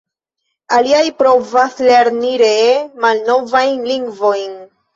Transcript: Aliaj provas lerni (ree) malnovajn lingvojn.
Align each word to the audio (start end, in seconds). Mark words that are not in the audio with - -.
Aliaj 0.77 1.03
provas 1.19 1.77
lerni 1.89 2.33
(ree) 2.45 2.73
malnovajn 3.07 3.89
lingvojn. 3.95 4.61